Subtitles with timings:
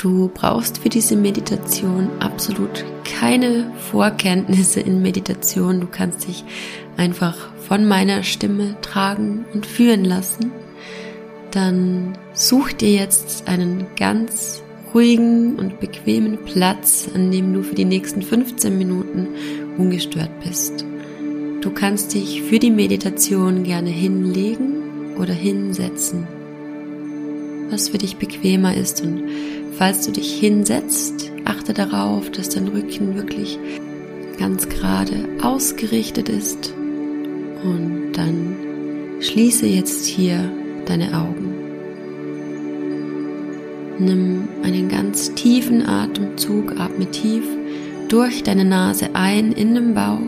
[0.00, 5.78] Du brauchst für diese Meditation absolut keine Vorkenntnisse in Meditation.
[5.78, 6.42] Du kannst dich
[6.96, 7.36] einfach
[7.68, 10.52] von meiner Stimme tragen und führen lassen.
[11.50, 14.62] Dann such dir jetzt einen ganz
[14.94, 19.28] ruhigen und bequemen Platz, an dem du für die nächsten 15 Minuten
[19.76, 20.82] ungestört bist.
[21.60, 26.26] Du kannst dich für die Meditation gerne hinlegen oder hinsetzen,
[27.68, 29.02] was für dich bequemer ist.
[29.02, 29.24] Und
[29.80, 33.58] falls du dich hinsetzt, achte darauf, dass dein Rücken wirklich
[34.38, 36.74] ganz gerade ausgerichtet ist.
[37.64, 38.56] Und dann
[39.20, 40.52] schließe jetzt hier
[40.84, 41.54] deine Augen.
[43.98, 47.44] Nimm einen ganz tiefen Atemzug, atme tief
[48.10, 50.20] durch deine Nase ein in den Bauch.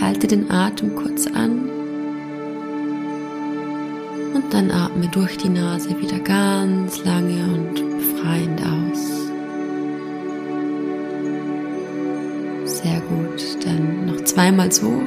[0.00, 1.75] Halte den Atem kurz an
[4.50, 9.26] dann atme durch die Nase wieder ganz lange und befreiend aus.
[12.64, 15.02] Sehr gut, dann noch zweimal so.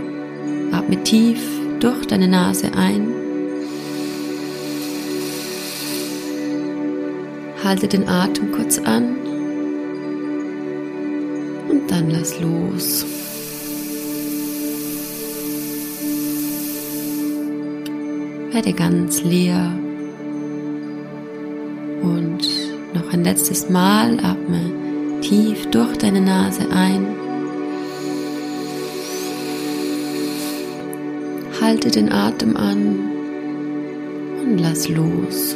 [0.72, 1.42] Atme tief
[1.80, 3.20] durch deine Nase ein
[7.64, 9.18] Halte den Atem kurz an
[11.70, 13.06] und dann lass los.
[18.52, 19.72] Werde ganz leer
[22.02, 22.48] und
[22.94, 27.06] noch ein letztes Mal atme tief durch deine Nase ein.
[31.62, 33.12] Halte den Atem an
[34.42, 35.56] und lass los.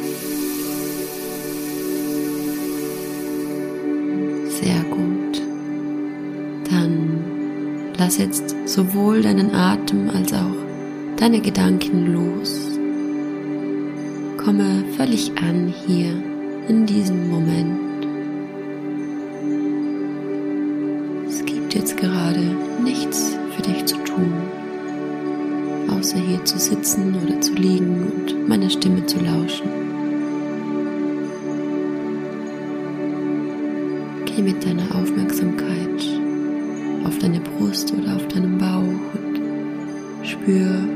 [8.04, 10.54] Lass jetzt sowohl deinen Atem als auch
[11.16, 12.73] deine Gedanken los.
[14.44, 16.22] Komme völlig an hier
[16.68, 18.06] in diesem Moment.
[21.26, 24.34] Es gibt jetzt gerade nichts für dich zu tun,
[25.88, 29.66] außer hier zu sitzen oder zu liegen und meiner Stimme zu lauschen.
[34.26, 36.04] Geh mit deiner Aufmerksamkeit
[37.06, 40.86] auf deine Brust oder auf deinem Bauch und spür,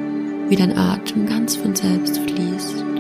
[0.51, 2.98] wie dein Atem ganz von selbst fließt.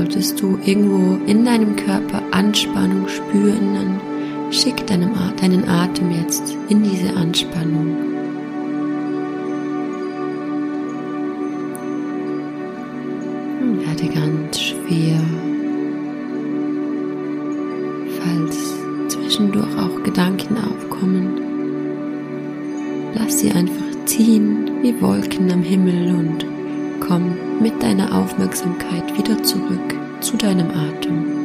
[0.00, 4.00] Solltest du irgendwo in deinem Körper Anspannung spüren, dann
[4.50, 7.96] schick deinem, deinen Atem jetzt in diese Anspannung.
[13.60, 15.20] Und werde ganz schwer
[19.08, 21.40] zwischendurch auch Gedanken aufkommen.
[23.16, 26.46] Lass sie einfach ziehen wie Wolken am Himmel und
[27.00, 31.39] komm mit deiner Aufmerksamkeit wieder zurück zu deinem Atem.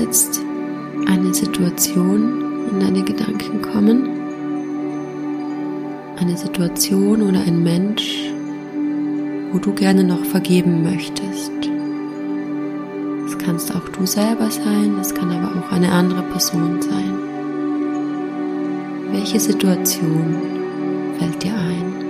[0.00, 0.40] Jetzt
[1.06, 4.20] eine Situation in deine Gedanken kommen
[6.20, 8.30] eine Situation oder ein Mensch,
[9.52, 11.50] wo du gerne noch vergeben möchtest.
[13.26, 17.14] Es kannst auch du selber sein, es kann aber auch eine andere Person sein.
[19.12, 20.36] Welche Situation
[21.18, 22.09] fällt dir ein?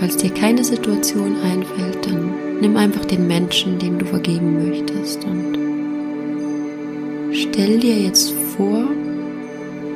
[0.00, 2.32] Falls dir keine Situation einfällt, dann
[2.62, 5.58] nimm einfach den Menschen, dem du vergeben möchtest und
[7.34, 8.86] stell dir jetzt vor,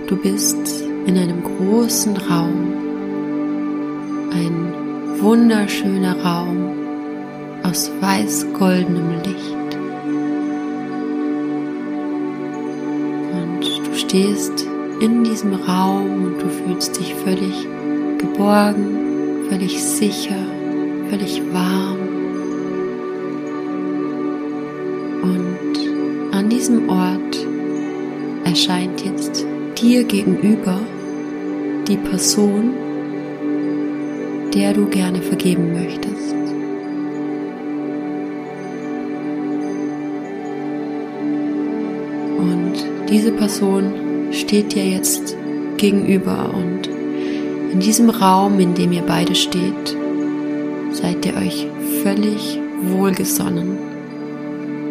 [0.07, 2.75] du bist in einem großen Raum,
[4.31, 6.73] ein wunderschöner Raum
[7.63, 9.79] aus weiß-goldenem Licht.
[13.33, 14.67] Und du stehst
[15.01, 17.67] in diesem Raum und du fühlst dich völlig
[18.19, 19.14] geborgen,
[19.49, 20.47] völlig sicher,
[21.11, 22.05] völlig warm.
[26.65, 27.47] diesem Ort
[28.45, 29.45] erscheint jetzt
[29.77, 30.81] dir gegenüber
[31.87, 32.73] die Person,
[34.55, 36.35] der du gerne vergeben möchtest.
[42.39, 43.93] Und diese Person
[44.33, 45.37] steht dir jetzt
[45.77, 46.94] gegenüber und
[47.75, 49.97] in diesem Raum, in dem ihr beide steht,
[50.93, 51.67] seid ihr euch
[52.05, 53.77] völlig wohlgesonnen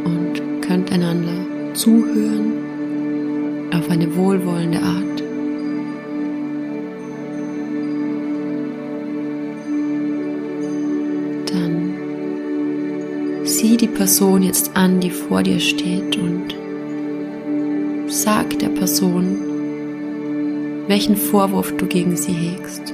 [0.04, 2.52] und könnt einander zuhören
[3.74, 5.24] auf eine wohlwollende Art.
[11.54, 11.94] Dann
[13.46, 16.54] sieh die Person jetzt an, die vor dir steht und
[18.08, 19.53] sag der Person,
[20.88, 22.94] welchen Vorwurf du gegen sie hegst.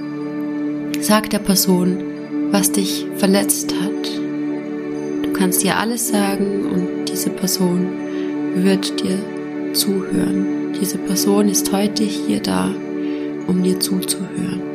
[1.01, 2.03] Sag der Person,
[2.51, 4.19] was dich verletzt hat.
[5.23, 7.87] Du kannst ihr alles sagen und diese Person
[8.55, 9.17] wird dir
[9.73, 10.73] zuhören.
[10.79, 12.73] Diese Person ist heute hier da,
[13.47, 14.68] um dir zuzuhören.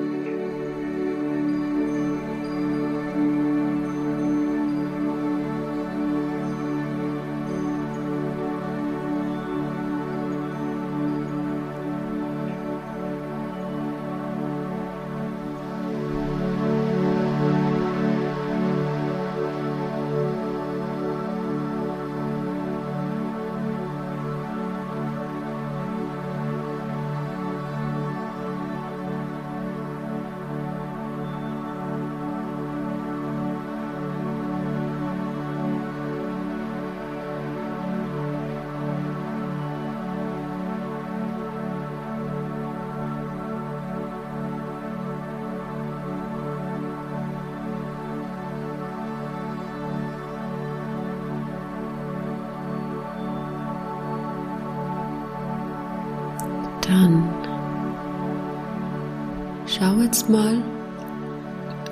[59.77, 60.59] Schau jetzt mal,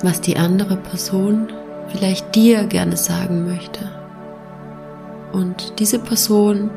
[0.02, 1.52] was die andere Person
[1.88, 3.90] vielleicht dir gerne sagen möchte.
[5.32, 6.70] Und diese Person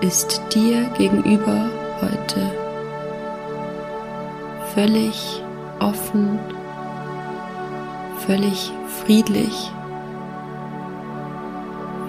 [0.00, 1.70] ist dir gegenüber
[2.00, 2.50] heute
[4.74, 5.42] völlig
[5.80, 6.38] offen,
[8.26, 8.72] völlig
[9.04, 9.70] friedlich.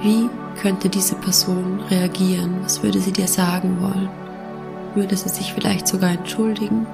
[0.02, 0.30] Wie
[0.62, 2.58] könnte diese Person reagieren?
[2.64, 4.10] Was würde sie dir sagen wollen?
[4.96, 6.86] würde sie sich vielleicht sogar entschuldigen.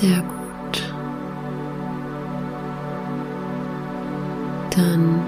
[0.00, 0.94] Sehr gut.
[4.74, 5.20] Dann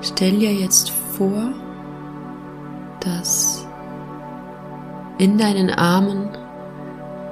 [0.00, 1.52] stell dir jetzt vor,
[3.00, 3.66] dass
[5.18, 6.30] in deinen Armen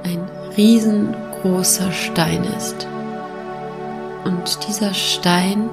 [0.04, 0.20] ein
[0.54, 2.86] riesengroßer Stein ist.
[4.26, 5.70] Und dieser Stein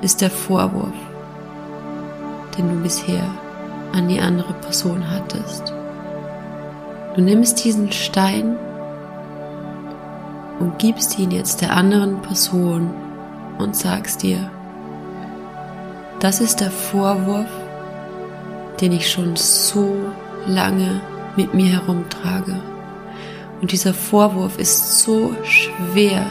[0.00, 0.96] ist der Vorwurf,
[2.56, 3.24] den du bisher
[3.92, 5.74] an die andere Person hattest.
[7.16, 8.58] Du nimmst diesen Stein
[10.60, 12.90] und gibst ihn jetzt der anderen Person
[13.56, 14.50] und sagst dir,
[16.20, 17.48] das ist der Vorwurf,
[18.82, 19.94] den ich schon so
[20.46, 21.00] lange
[21.36, 22.60] mit mir herumtrage.
[23.62, 26.26] Und dieser Vorwurf ist so schwer,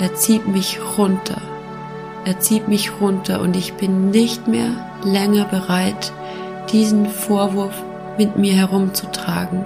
[0.00, 1.40] er zieht mich runter.
[2.24, 4.70] Er zieht mich runter und ich bin nicht mehr
[5.04, 6.12] länger bereit,
[6.72, 7.80] diesen Vorwurf
[8.18, 9.64] mit mir herumzutragen.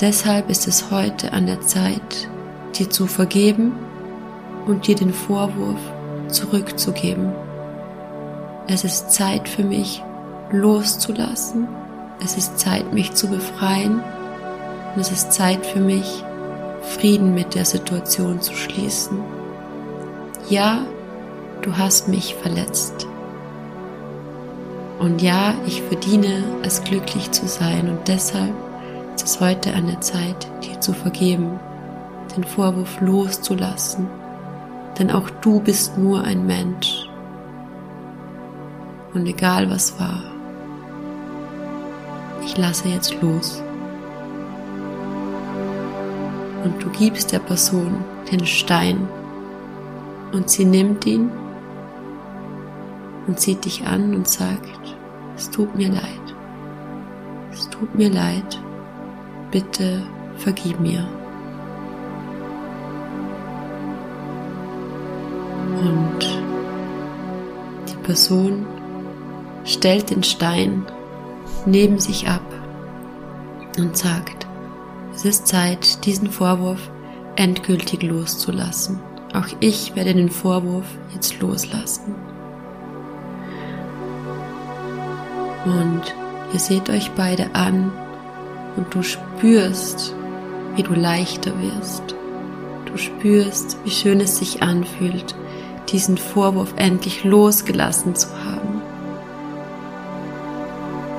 [0.00, 2.28] Deshalb ist es heute an der Zeit,
[2.76, 3.72] dir zu vergeben
[4.66, 5.78] und dir den Vorwurf
[6.28, 7.32] zurückzugeben.
[8.66, 10.02] Es ist Zeit für mich
[10.50, 11.68] loszulassen.
[12.22, 14.02] Es ist Zeit, mich zu befreien.
[14.94, 16.24] Und es ist Zeit für mich,
[16.98, 19.18] Frieden mit der Situation zu schließen.
[20.48, 20.84] Ja,
[21.62, 23.06] du hast mich verletzt.
[24.98, 28.54] Und ja, ich verdiene es glücklich zu sein und deshalb
[29.14, 31.58] es ist heute an der Zeit, dir zu vergeben,
[32.36, 34.08] den Vorwurf loszulassen,
[34.98, 37.08] denn auch du bist nur ein Mensch.
[39.12, 40.22] Und egal was war,
[42.44, 43.62] ich lasse jetzt los.
[46.64, 49.06] Und du gibst der Person den Stein
[50.32, 51.30] Und sie nimmt ihn
[53.26, 54.96] und sieht dich an und sagt,
[55.36, 56.34] es tut mir leid.
[57.52, 58.58] Es tut mir leid.
[59.54, 60.02] Bitte
[60.36, 61.06] vergib mir.
[65.80, 66.18] Und
[67.88, 68.66] die Person
[69.64, 70.84] stellt den Stein
[71.66, 72.42] neben sich ab
[73.78, 74.48] und sagt,
[75.14, 76.90] es ist Zeit, diesen Vorwurf
[77.36, 78.98] endgültig loszulassen.
[79.34, 82.12] Auch ich werde den Vorwurf jetzt loslassen.
[85.64, 86.02] Und
[86.52, 87.92] ihr seht euch beide an
[88.76, 90.14] und du spürst,
[90.76, 92.14] wie du leichter wirst.
[92.86, 95.34] Du spürst, wie schön es sich anfühlt,
[95.88, 98.82] diesen Vorwurf endlich losgelassen zu haben.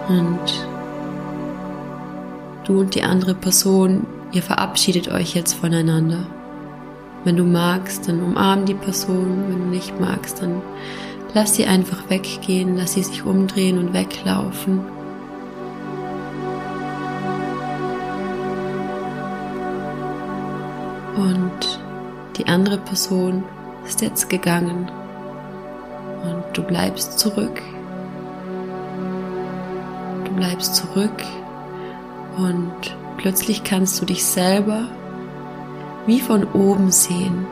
[0.08, 0.68] Und
[2.66, 6.28] du und die andere Person, ihr verabschiedet euch jetzt voneinander.
[7.24, 10.62] Wenn du magst, dann umarm die Person, wenn du nicht magst, dann
[11.34, 14.82] lass sie einfach weggehen, lass sie sich umdrehen und weglaufen.
[21.16, 21.80] Und
[22.38, 23.44] die andere Person
[23.86, 24.92] ist jetzt gegangen
[26.24, 27.62] und du bleibst zurück.
[30.26, 31.24] Du bleibst zurück
[32.38, 32.74] und
[33.18, 34.88] plötzlich kannst du dich selber
[36.06, 37.48] wie von oben sehen,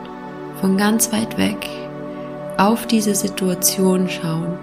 [0.60, 1.68] von ganz weit weg,
[2.56, 4.58] auf diese Situation schauen,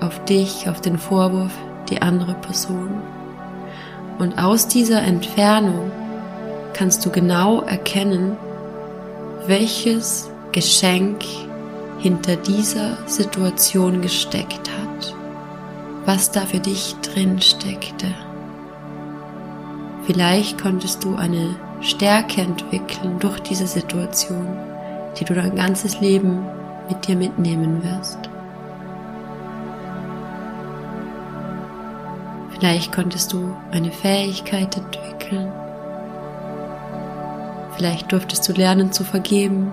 [0.00, 1.52] auf dich, auf den Vorwurf,
[1.88, 3.00] die andere Person.
[4.18, 5.90] Und aus dieser Entfernung
[6.74, 8.36] kannst du genau erkennen,
[9.46, 11.24] welches Geschenk
[11.98, 15.14] hinter dieser Situation gesteckt hat,
[16.04, 18.06] was da für dich drin steckte.
[20.06, 24.56] Vielleicht konntest du eine Stärke entwickeln durch diese Situation,
[25.18, 26.44] die du dein ganzes Leben
[26.88, 28.18] mit dir mitnehmen wirst.
[32.50, 35.52] Vielleicht konntest du eine Fähigkeit entwickeln.
[37.76, 39.72] Vielleicht durftest du lernen zu vergeben.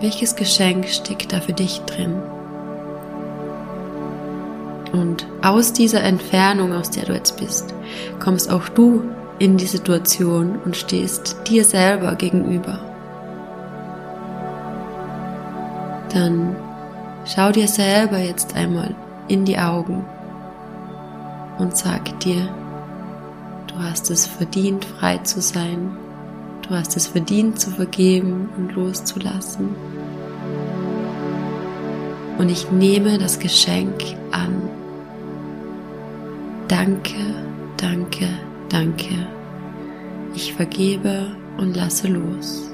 [0.00, 2.20] Welches Geschenk steckt da für dich drin?
[4.92, 7.74] Und aus dieser Entfernung, aus der du jetzt bist,
[8.20, 9.02] kommst auch du
[9.38, 12.78] in die Situation und stehst dir selber gegenüber.
[16.12, 16.54] Dann
[17.24, 18.94] schau dir selber jetzt einmal
[19.26, 20.04] in die Augen
[21.58, 22.48] und sag dir,
[23.74, 25.96] du hast es verdient, frei zu sein.
[26.62, 29.68] Du hast es verdient, zu vergeben und loszulassen.
[32.38, 34.68] Und ich nehme das Geschenk an.
[36.68, 37.34] Danke,
[37.76, 38.28] danke,
[38.68, 39.26] danke.
[40.34, 42.73] Ich vergebe und lasse los.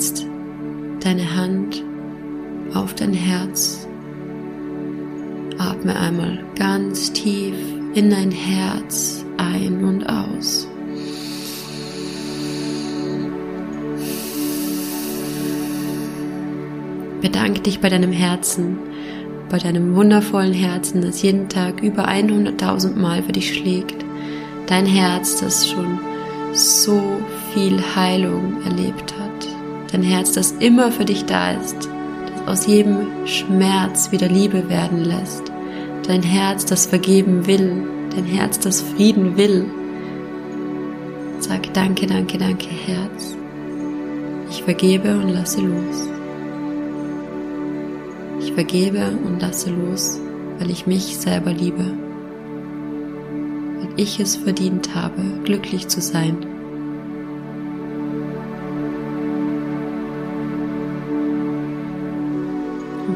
[0.00, 0.24] Jetzt
[1.00, 1.84] deine Hand
[2.72, 3.86] auf dein Herz
[5.58, 7.54] Atme einmal ganz tief
[7.92, 10.66] in dein Herz ein und aus.
[17.20, 18.78] Bedanke dich bei deinem Herzen,
[19.50, 24.02] bei deinem wundervollen Herzen, das jeden Tag über 100.000 Mal für dich schlägt.
[24.66, 26.00] Dein Herz, das schon
[26.54, 27.02] so
[27.52, 29.19] viel Heilung erlebt hat.
[29.92, 31.88] Dein Herz, das immer für dich da ist,
[32.32, 35.50] das aus jedem Schmerz wieder Liebe werden lässt
[36.10, 39.64] dein Herz, das vergeben will, dein Herz, das Frieden will.
[41.38, 43.36] Sag danke, danke, danke, Herz.
[44.50, 46.08] Ich vergebe und lasse los.
[48.40, 50.20] Ich vergebe und lasse los,
[50.58, 51.84] weil ich mich selber liebe.
[53.78, 56.38] Weil ich es verdient habe, glücklich zu sein.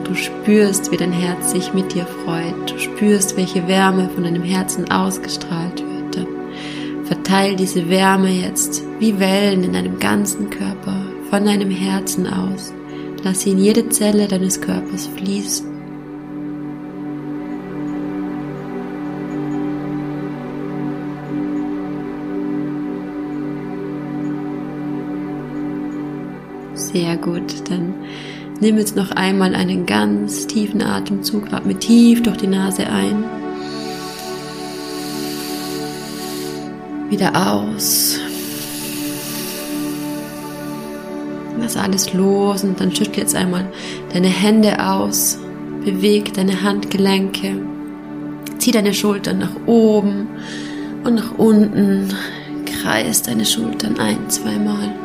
[0.04, 2.70] Du spürst, wie dein Herz sich mit dir freut.
[2.70, 6.16] Du spürst, welche Wärme von deinem Herzen ausgestrahlt wird.
[6.16, 6.26] Dann
[7.04, 10.96] verteil diese Wärme jetzt wie Wellen in deinem ganzen Körper
[11.30, 12.72] von deinem Herzen aus.
[13.22, 15.74] Lass sie in jede Zelle deines Körpers fließen.
[26.74, 27.93] Sehr gut, dann
[28.60, 33.24] Nimm jetzt noch einmal einen ganz tiefen Atemzug, atme tief durch die Nase ein.
[37.10, 38.18] Wieder aus.
[41.64, 43.66] lass alles los und dann schüttel jetzt einmal
[44.12, 45.38] deine Hände aus,
[45.84, 47.56] beweg deine Handgelenke,
[48.58, 50.28] zieh deine Schultern nach oben
[51.04, 52.12] und nach unten,
[52.66, 55.03] kreis deine Schultern ein, zweimal.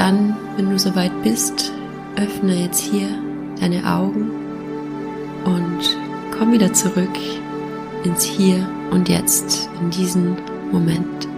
[0.00, 1.74] Dann, wenn du soweit bist,
[2.16, 3.06] öffne jetzt hier
[3.60, 4.30] deine Augen
[5.44, 5.98] und
[6.30, 7.18] komm wieder zurück
[8.02, 10.38] ins Hier und Jetzt, in diesen
[10.72, 11.28] Moment.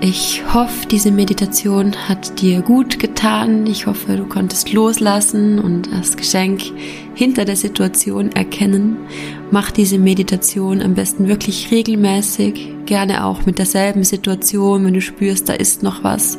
[0.00, 3.66] Ich hoffe, diese Meditation hat dir gut getan.
[3.66, 6.62] Ich hoffe, du konntest loslassen und das Geschenk
[7.14, 8.96] hinter der Situation erkennen.
[9.50, 15.48] Mach diese Meditation am besten wirklich regelmäßig, gerne auch mit derselben Situation, wenn du spürst,
[15.48, 16.38] da ist noch was.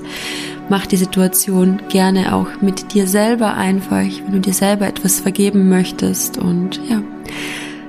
[0.70, 5.70] Mach die Situation gerne auch mit dir selber einfach, wenn du dir selber etwas vergeben
[5.70, 7.02] möchtest und ja.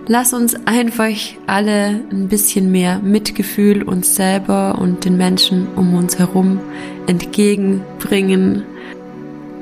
[0.09, 1.17] Lass uns einfach
[1.49, 6.61] alle ein bisschen mehr Mitgefühl uns selber und den Menschen um uns herum
[7.09, 8.63] entgegenbringen.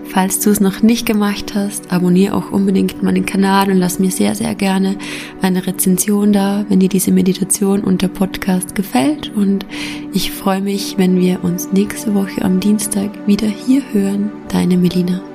[0.06, 4.10] Falls du es noch nicht gemacht hast, abonniere auch unbedingt meinen Kanal und lass mir
[4.10, 4.96] sehr, sehr gerne
[5.42, 9.32] eine Rezension da, wenn dir diese Meditation und der Podcast gefällt.
[9.34, 9.66] Und
[10.12, 14.30] ich freue mich, wenn wir uns nächste Woche am Dienstag wieder hier hören.
[14.48, 15.33] Deine Melina.